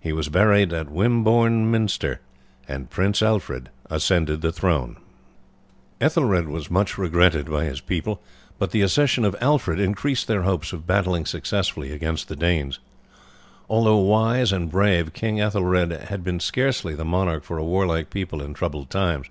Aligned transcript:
He 0.00 0.14
was 0.14 0.30
buried 0.30 0.72
at 0.72 0.88
Wimbourne 0.90 1.70
Minster, 1.70 2.20
and 2.66 2.88
Prince 2.88 3.20
Alfred 3.20 3.68
ascended 3.90 4.40
the 4.40 4.50
throne. 4.50 4.96
Ethelred 6.00 6.48
was 6.48 6.70
much 6.70 6.96
regretted 6.96 7.50
by 7.50 7.66
his 7.66 7.82
people, 7.82 8.22
but 8.58 8.70
the 8.70 8.80
accession 8.80 9.26
of 9.26 9.36
Alfred 9.42 9.78
increased 9.78 10.26
their 10.26 10.44
hopes 10.44 10.72
of 10.72 10.86
battling 10.86 11.26
successfully 11.26 11.92
against 11.92 12.28
the 12.28 12.36
Danes. 12.36 12.78
Although 13.68 13.98
wise 13.98 14.52
and 14.52 14.70
brave, 14.70 15.12
King 15.12 15.38
Ethelred 15.38 15.90
had 15.90 16.24
been 16.24 16.40
scarcely 16.40 16.94
the 16.94 17.04
monarch 17.04 17.44
for 17.44 17.58
a 17.58 17.62
warlike 17.62 18.08
people 18.08 18.40
in 18.40 18.54
troubled 18.54 18.88
times. 18.88 19.26